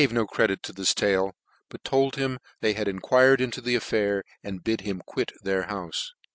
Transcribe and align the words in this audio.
51 0.01 0.15
no 0.15 0.25
credit 0.25 0.63
to 0.63 0.73
this 0.73 0.95
tale, 0.95 1.35
but 1.69 1.83
told 1.83 2.15
him 2.15 2.39
they 2.59 2.73
had 2.73 2.87
en 2.87 2.97
quired 2.97 3.39
into 3.39 3.61
the 3.61 3.75
affair, 3.75 4.23
and 4.43 4.63
bid 4.63 4.81
him 4.81 4.99
quit 5.05 5.31
their 5.43 5.65
houfe. 5.65 6.09